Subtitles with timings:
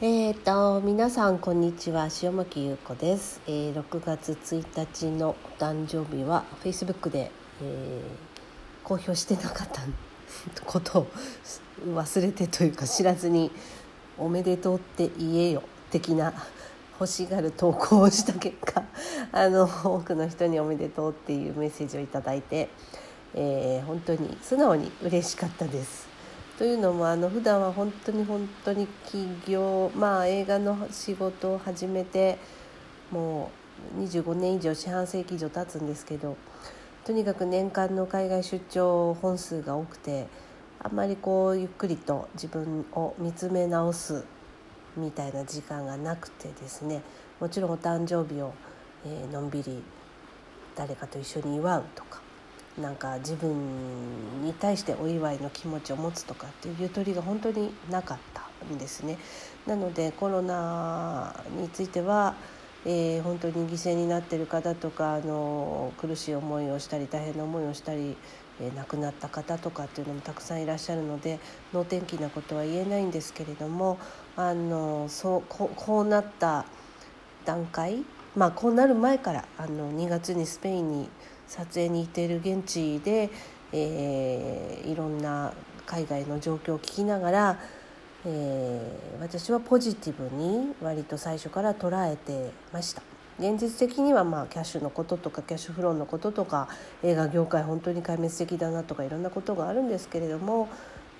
[0.00, 7.30] えーと皆さんこんにちは塩巻優子です、えー、6月1日のお誕生日は Facebook で、
[7.62, 8.34] えー
[8.82, 9.80] 公表してなかった
[10.66, 11.06] ことを
[11.94, 13.52] 忘れてというか知らずに
[14.18, 16.34] 「おめでとうって言えよ」的な
[17.00, 18.82] 欲しがる投稿をした結果
[19.32, 22.68] あの多くの人に「おめでとう」っていうメッセージをいただいて、
[23.34, 26.13] えー本当に素直に嬉しかったです。
[26.58, 32.38] というのもあの普段は本当に本当に起業まあ映画の仕事を始めて
[33.10, 33.50] も
[33.98, 36.36] う25年以上四半世紀以上経つんですけど
[37.04, 40.28] とにかく年間の海外出張本数が多くて
[40.80, 44.24] あんまりこうゆっくりと自分を見つめ直す
[44.96, 47.02] みたいな時間がなくてですね
[47.40, 48.54] もちろんお誕生日を、
[49.04, 49.82] えのんびり
[50.76, 52.23] 誰かと一緒に祝うとか
[52.80, 59.16] なんか自分に対してお祝いの気持ちを持つとかっていうゆとりが本当になかったんですね。
[59.66, 62.34] なのでコロナについては、
[62.84, 68.16] えー本当に犠牲になってる方とかあの苦しい思いをしたり大変な思いをしたり、
[68.60, 71.38] えー亡くなった方とかっていうのもたくさんいらっしゃるので
[71.72, 73.98] 能天気なことは言えないんですけれども
[74.36, 76.64] あのそうこうこうなった
[77.44, 78.04] 段階
[78.36, 81.08] まあこうなる前からあの2月にスペインに
[81.46, 83.30] 撮影に行っている現地で、
[83.72, 85.52] えーいろんな
[85.86, 87.58] 海外の状況を聞きながら、
[88.24, 93.02] えー私はポジティブに割と最初から捉えてました。
[93.38, 96.68] 現実的にはまあキャッシュのこととかキャッシュフローのこととか
[97.02, 100.68] 映画業界本当に壊滅的だなとかいろんなことがあるんですけれども、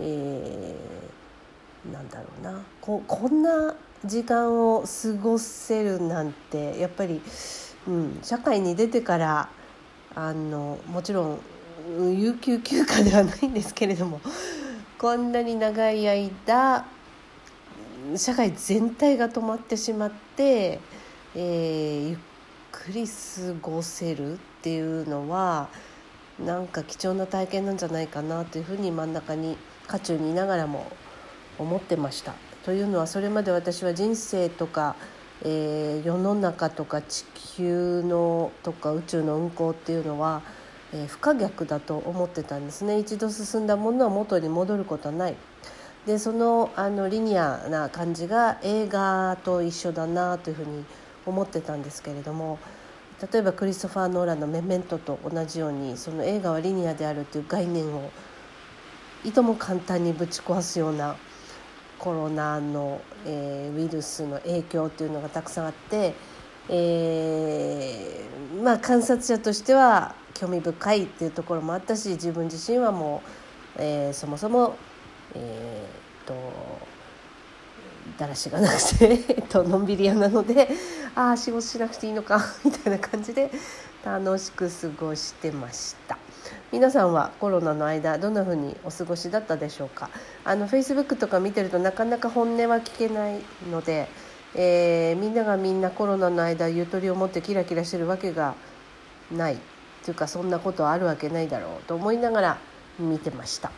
[0.00, 1.12] えー
[1.92, 7.20] なんだろうなここんな時間を過ごせるなんてやっぱり、
[7.86, 9.48] うん、社会に出てから
[10.14, 11.40] あのもちろん
[12.18, 14.20] 有給休暇ではないんですけれども
[14.98, 16.86] こんなに長い間
[18.16, 20.80] 社会全体が止まってしまって、
[21.34, 22.18] えーゆっ
[22.72, 23.12] くり過
[23.60, 25.68] ごせるっていうのは
[26.44, 29.56] なんか貴重な体験なんじゃないかなというふうに真ん中に
[29.86, 30.90] 渦中にいながらも
[31.58, 32.34] 思ってました。
[32.64, 34.94] というのはそれまで私は人生とか、
[35.42, 37.24] えー世の中とか地
[37.56, 40.42] 球のとか宇宙の運行っていうのは、
[40.92, 42.98] えー不可逆だと思ってたんですね。
[42.98, 45.34] 一度進んだものは元に戻ることはない。
[46.06, 50.84] でそのあのリニアな感じが映画と一緒だなというふうに
[51.26, 52.58] 思ってたんですけれども
[53.32, 58.10] 例えばクリストファー・ノーランの「メメント」と同じようにその映画はリニアであるという概念を
[59.24, 61.14] いとも簡単にぶち壊すような
[62.02, 66.14] コロナの、えーウイルスの影響というのがたくさんあって、
[66.68, 73.22] えーまあ観察者としては興味深いっていうところもあったし自分自身はも
[73.78, 74.74] う、えーそもそも
[75.36, 76.34] えーと
[78.18, 80.68] だらしがなくて、 と、のんびり屋なので
[81.14, 83.48] ああ仕事しなくていいのかみたいな感じで
[84.04, 86.21] 楽しく過ごしてました。
[86.72, 90.08] 皆さんはコロナの間どんな風にお過ごしだったでしょうか？
[90.44, 93.40] あのフェイスブックとか見てるとなかなか本音は聞けない
[93.70, 94.08] ので、
[94.54, 98.54] えーみんながみんなコロナの間ゆとりを持ってキラキラしてるわけが
[99.30, 99.58] ない
[100.04, 102.58] というかそんなことあるわけないだろうと思いながら
[102.98, 103.70] 見てました、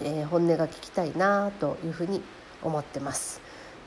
[0.00, 2.22] えー本音が聞きたいなというふうに
[2.62, 3.40] 思ってます、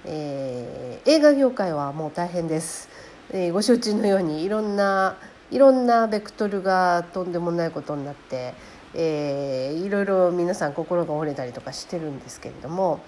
[0.06, 2.90] えー映画業界はもう大変です、
[3.32, 5.18] えーご承知のようにいろんな
[5.54, 8.56] いろんなベクトルがとんでもないことになって、
[8.96, 13.02] えーいろいろ皆さん心が折れたりとかしてるんですけれども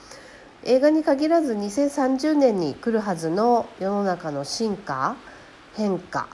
[0.63, 5.15] 映画に限らず2030年に来るはずの世の中の進化
[5.75, 6.27] 変化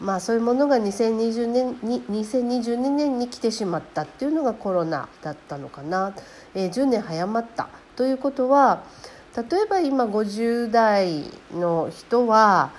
[0.00, 6.14] まあそういうものが2020年に2022年に来てしまったっていうのがコロナだったのかな、
[6.54, 7.68] えー10年早まった。
[7.96, 8.82] ということは
[9.36, 12.70] 例えば今50代の人は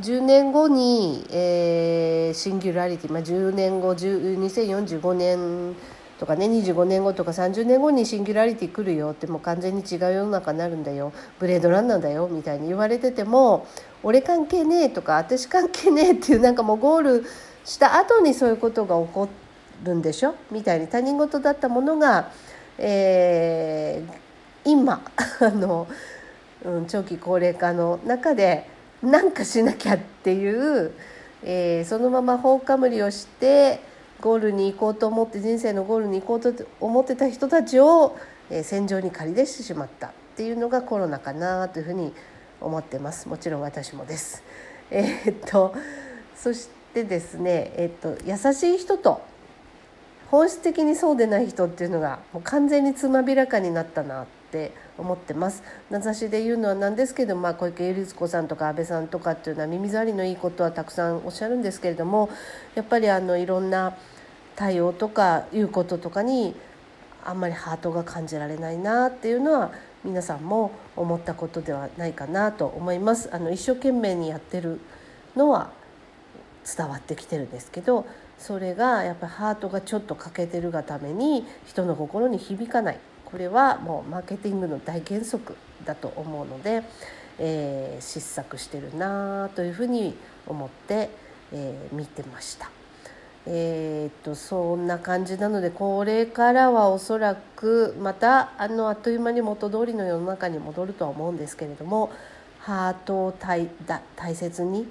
[0.00, 5.74] 10年後に、えーシンギュラリティ、まあ、10年後2045年
[6.20, 11.12] とかね25年後とか30年後にシンギュラリティ来るよってもう完全に違う世の中になるんだよ。
[11.38, 13.66] ブレードランナーだよみたいに言われてても
[14.02, 17.24] 俺関係ねえとか私関係ねえっていうなんかもうゴール
[17.64, 19.28] した後にそういうことが起こ
[19.82, 20.34] るんでしょ？
[20.50, 22.30] みたいに他人事だったものが、
[22.78, 24.30] えー
[24.62, 25.00] 今
[25.40, 25.88] あの、
[26.64, 28.68] うん、長期高齢化の中で
[29.02, 30.92] 何かしなきゃっていう、
[31.42, 33.80] えーそのまま放火無理をして
[34.20, 38.16] ゴールに行こうと思って人生のゴールに行こうと思ってた人たちを、
[38.50, 42.12] えー戦場に駆り出してしまったっていうのがコロナかなというふうに
[42.60, 44.42] 思ってますもちろん私もです。
[44.90, 45.74] えーっと
[46.36, 49.22] そしてですね、えーっと優しい人と
[50.30, 62.28] 本質的にそうでない人っていうのがもう完全につまびらかになったなってって思ってます名指しで言うのはなんですけど、まあ、小池百合子さんとか安倍さんとかっていうのは耳障りのいいことはたくさんおっしゃるんですけれども
[62.74, 63.96] やっぱりあのいろんな
[64.56, 66.54] 対応とかいうこととかに
[67.24, 69.70] あんまりハートが感じられないなっていうのは
[70.04, 73.28] 皆さんも思ったことではないかなと思います。
[73.32, 74.80] あの一生懸命にやってる
[75.36, 75.70] のは
[76.76, 78.06] 伝わってきてるんですけど
[78.38, 82.98] それがやっぱりハートがちょっと欠けてるがために人の心に響かない
[83.30, 86.82] これはもうマーケティングの大原則だと思うので、
[87.38, 90.14] えー、失策してるなというふうに
[90.46, 91.10] 思って、
[91.52, 92.70] えー、見てました。
[93.46, 102.12] えー、っとそんな感じなのでこれからはおそらくまたあのあっという間に元通りの世の中に戻るとは思うんですけれども
[102.58, 103.68] ハートを大
[104.16, 104.86] 大切に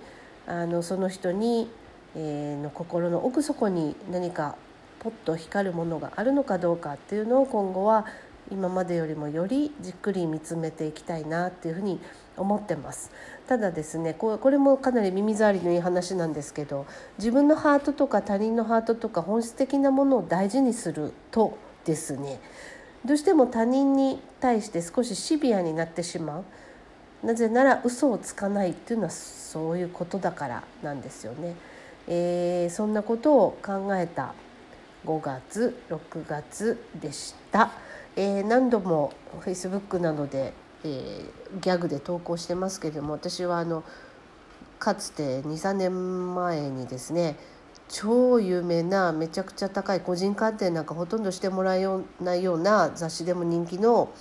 [0.48, 1.70] あのその人に、
[2.16, 4.56] えー、の心の奥底に何か
[5.00, 8.08] ポッと光るものがあるのかどうかっていうのを今後は
[8.52, 12.00] 今までよりもよりじっくり見つめていきたいなっていうふうに
[12.38, 13.12] 思ってます
[13.48, 16.86] ただですねこれもかなり耳障りのいい話なんですけど
[17.18, 22.40] 自分のハートとか他人のハートとか本質的なものを大事にするとですね
[23.06, 26.46] どうしても他人に対して少しシビアになってしまう
[27.24, 31.56] なぜなら嘘をつかないっていうのはそういうことだからなんですよね。
[32.08, 34.34] えー、そんなことを考えた
[35.06, 37.72] 5月6月でした。
[38.22, 39.14] えー、何度も
[39.46, 40.52] Facebook などで、
[40.84, 43.86] えー、ギャグで投稿してますけども私はあの
[44.78, 47.38] かつて23年前にですね
[47.88, 51.88] 超有名なめちゃくちゃ高い個人鑑定なんかほとんどしてもらえ
[52.20, 54.12] ないような雑誌でも人気の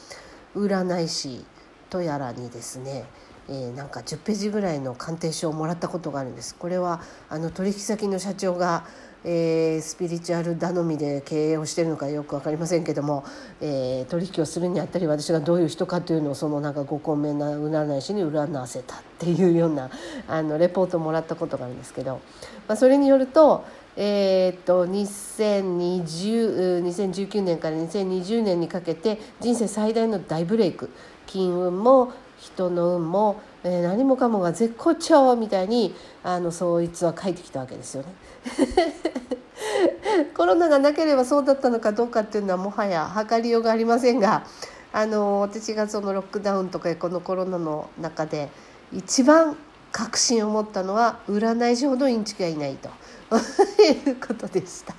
[0.55, 1.45] 占い師
[1.91, 3.05] とやらにですね
[3.51, 6.55] えー、なんか10ページぐらいの鑑定書をもらったことがあるんです。
[6.55, 8.85] これはあの取引先の社長が
[9.25, 13.25] えー、スピリチュアル頼みで経営をしてるのかよく分かりませんけども、
[13.61, 19.91] えー、取引をするにあたり私がどういう人かというのをそのなんかご高名な占い師に占わせたっていうような
[20.29, 22.21] あのレポートをもらったことがあるんですけど、
[22.69, 23.65] まあ、それによると,、
[23.97, 30.91] えー、っと2020 2019年から2020年にかけて人生最大の大ブレイク
[31.27, 38.09] 金運も人の運も、えー、何もかもが絶好調みたいにあのそいつは書いてきたわけですよね。
[40.35, 44.45] コロナがなければそうだったのかどうかっていうのはもはや測りようがありませんが
[44.93, 48.49] あの私がそのロックダウンとかこのコロナの中で
[48.93, 49.57] 一番
[49.93, 52.89] 確信を持ったのは占い師ほどインチキはいないと
[53.83, 54.95] いうことでした。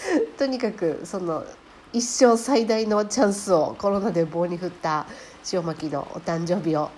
[0.38, 1.44] とにかくその
[1.92, 5.06] 一生最大のチャンスをコロナで棒に振った
[5.52, 6.90] 塩巻のお誕生日を、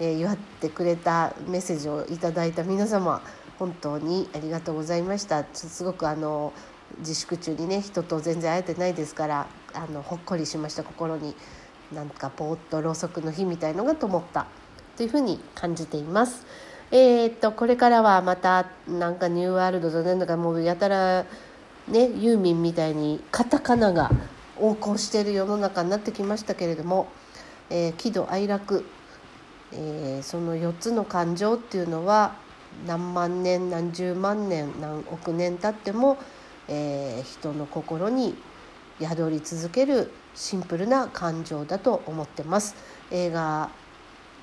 [0.00, 3.22] え、祝ってくれたメッセージをいただいた皆様
[3.62, 5.44] 本当にありがとうございました。
[5.52, 6.52] すごくあの
[6.98, 11.36] 自粛中にね人と全然会えてないですからあのほっこりしました心に。
[11.94, 14.46] なんかぽーっとろうそくの火みたいのが灯った。
[14.96, 16.44] というふうに感じています。
[16.90, 21.24] えー、っとこれからはまたなんかニューワールドとなんだかもうやたら
[21.86, 24.10] ねユーミンみたいにカタカナが
[24.56, 27.06] 横行している世の中になってきましたけれども、
[27.70, 28.84] えー、喜怒哀楽、
[29.70, 32.34] えー、その4つの感情っていうのは
[32.86, 36.18] 何万年何十万年何億年経っても、
[36.68, 38.34] えー、人の心に
[39.00, 42.74] 宿り続けるシンプルな感情だと思ってます。
[43.10, 43.70] 映画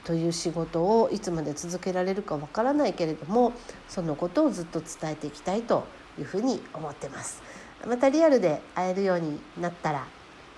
[0.03, 3.53] という仕事をいつまで続けられるかわからないけれども
[3.87, 5.85] そのことをずっと伝えていきたいと
[6.17, 7.41] いうふうに思ってます。
[7.85, 10.05] またリアルで会えるようになったら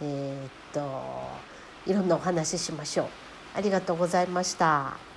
[0.01, 0.81] えー、っと
[1.85, 3.07] いろんなお話ししましょう。
[3.53, 5.10] ありがとうございました。